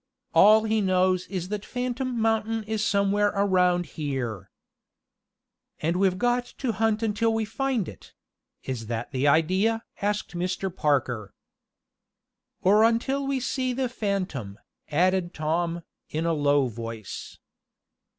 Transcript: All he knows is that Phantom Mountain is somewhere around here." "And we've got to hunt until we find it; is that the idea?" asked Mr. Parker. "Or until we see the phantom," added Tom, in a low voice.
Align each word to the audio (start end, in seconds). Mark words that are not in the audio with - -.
All 0.33 0.63
he 0.63 0.81
knows 0.81 1.27
is 1.27 1.49
that 1.49 1.63
Phantom 1.63 2.19
Mountain 2.19 2.63
is 2.63 2.83
somewhere 2.83 3.31
around 3.35 3.85
here." 3.85 4.49
"And 5.79 5.95
we've 5.95 6.17
got 6.17 6.45
to 6.57 6.71
hunt 6.71 7.03
until 7.03 7.31
we 7.31 7.45
find 7.45 7.87
it; 7.87 8.15
is 8.63 8.87
that 8.87 9.11
the 9.11 9.27
idea?" 9.27 9.83
asked 10.01 10.35
Mr. 10.35 10.75
Parker. 10.75 11.35
"Or 12.63 12.83
until 12.83 13.27
we 13.27 13.39
see 13.39 13.73
the 13.73 13.89
phantom," 13.89 14.57
added 14.89 15.35
Tom, 15.35 15.83
in 16.09 16.25
a 16.25 16.33
low 16.33 16.65
voice. 16.67 17.37